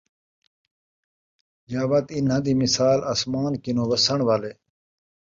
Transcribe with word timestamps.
۔یا 1.71 1.81
وَت 1.89 2.07
اِنھاں 2.15 2.41
دی 2.45 2.53
مثال 2.61 2.99
آسمان 3.13 3.53
کنوں 3.63 3.87
وَسَّݨ 3.89 4.19
والے 4.27 4.51